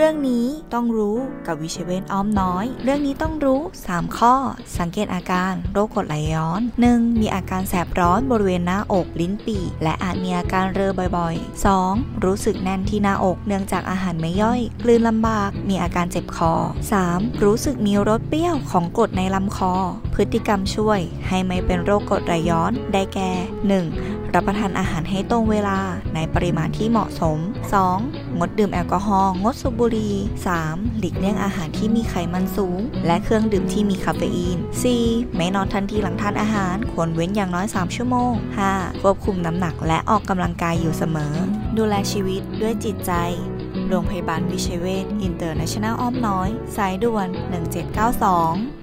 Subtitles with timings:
[0.00, 4.34] เรื่องนี้ต้องรู้กับวิเชเวนอ้อมน้อย เรื่องนี้ต้องรู้ 3 ข้อ
[4.78, 7.20] สังเกตอาการโรคกรดไหลย้อน 1.
[7.20, 12.24] มีอาการแสบร้อนบริเวณหน้าอกลิ้นปี่และอาจมีอาการเรอบ่อยๆ 2.
[12.24, 16.52] รู้สึกแน่นที่หน้าอกเนื่องจากอาหารไม่ย่อย กลืนลำบาก มีอาการเจ็บคอ
[16.98, 17.44] 3.
[17.44, 19.74] รู้สึกมีรสเปรี้ยวของกรดในลำคอ
[20.14, 23.30] พฤติกรรมช่วย ให้ไม่เป็นโรคกรดไหลย้อนได้แก่
[23.82, 24.34] 1.
[24.34, 25.78] รับประทานอาหารให้ตรงเวลา
[26.14, 27.38] ในปริมาณที่เหมาะสม
[27.88, 28.27] 2.
[28.38, 30.14] งดดื่มแอลกอฮอล์งดสูบบุหรี่
[30.56, 30.98] 3.
[30.98, 34.58] หลีกเลี่ยงอาหารที่มีไขมันสูง และเครื่องดื่มที่มีคาเฟอีน
[34.96, 35.36] 4.
[35.36, 38.32] ไม่นอนทันทีหลังทานอาหาร ควรเว้นอย่างน้อย 3 ชั่วโมง
[38.68, 39.02] 5.
[39.02, 41.34] ควบคุมน้ำหนักและออกกำลังกายอยู่เสมอ
[41.76, 43.12] ดูแลชีวิตด้วยจิตใจ
[43.88, 48.78] โรงพยาบาลวิชัยเวชอินเตอร์เนชั่นแนลอ้อมน้อย สายด่วน 1792